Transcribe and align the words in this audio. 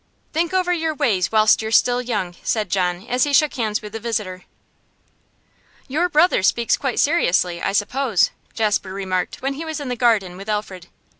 'Think 0.33 0.51
over 0.51 0.73
your 0.73 0.95
ways 0.95 1.31
whilst 1.31 1.61
you're 1.61 1.69
still 1.71 2.01
young,' 2.01 2.35
said 2.41 2.71
John 2.71 3.05
as 3.05 3.23
he 3.23 3.33
shook 3.33 3.53
hands 3.53 3.83
with 3.83 3.93
his 3.93 4.01
visitor. 4.01 4.45
'Your 5.87 6.09
brother 6.09 6.41
speaks 6.41 6.75
quite 6.75 6.99
seriously, 6.99 7.61
I 7.61 7.71
suppose?' 7.73 8.31
Jasper 8.55 8.93
remarked 8.95 9.43
when 9.43 9.53
he 9.53 9.63
was 9.63 9.79
in 9.79 9.89
the 9.89 9.95
garden 9.95 10.37
with 10.37 10.49
Alfred. 10.49 10.87